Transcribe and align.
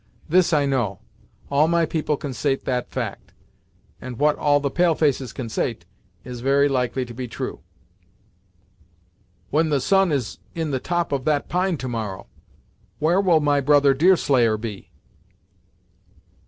This 0.27 0.51
I 0.51 0.65
know; 0.65 0.97
all 1.51 1.67
my 1.67 1.85
people 1.85 2.17
consait 2.17 2.65
that 2.65 2.89
fact, 2.89 3.33
and 4.01 4.17
what 4.17 4.35
all 4.35 4.59
the 4.59 4.71
pale 4.71 4.95
faces 4.95 5.31
consait, 5.31 5.85
is 6.23 6.39
very 6.41 6.67
likely 6.67 7.05
to 7.05 7.13
be 7.13 7.27
true." 7.27 7.59
"When 9.51 9.69
the 9.69 9.79
sun 9.79 10.11
is 10.11 10.39
in 10.55 10.71
the 10.71 10.79
top 10.79 11.11
of 11.11 11.23
that 11.25 11.49
pine 11.49 11.77
to 11.77 11.87
morrow, 11.87 12.25
where 12.97 13.21
will 13.21 13.41
my 13.41 13.61
brother 13.61 13.93
Deerslayer 13.93 14.57
be?" 14.57 14.89